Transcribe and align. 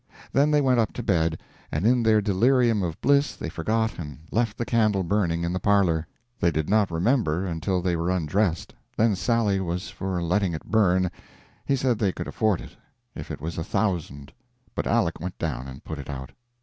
Then 0.33 0.49
they 0.49 0.61
went 0.61 0.79
up 0.79 0.93
to 0.93 1.03
bed, 1.03 1.39
and 1.71 1.85
in 1.85 2.01
their 2.01 2.21
delirium 2.21 2.81
of 2.81 2.99
bliss 3.01 3.35
they 3.35 3.49
forgot 3.49 3.99
and 3.99 4.17
left 4.31 4.57
the 4.57 4.65
candle 4.65 5.03
burning 5.03 5.43
in 5.43 5.53
the 5.53 5.59
parlor. 5.59 6.07
They 6.39 6.49
did 6.49 6.67
not 6.67 6.89
remember 6.89 7.45
until 7.45 7.83
they 7.83 7.95
were 7.95 8.09
undressed; 8.09 8.73
then 8.97 9.15
Sally 9.15 9.59
was 9.59 9.91
for 9.91 10.19
letting 10.19 10.53
it 10.53 10.65
burn; 10.65 11.11
he 11.67 11.75
said 11.75 11.99
they 11.99 12.13
could 12.13 12.27
afford 12.27 12.61
it, 12.61 12.75
if 13.13 13.29
it 13.29 13.39
was 13.41 13.59
a 13.59 13.63
thousand. 13.63 14.33
But 14.73 14.87
Aleck 14.87 15.19
went 15.19 15.37
down 15.37 15.67
and 15.67 15.83
put 15.83 15.99
it 15.99 16.09
out. 16.09 16.31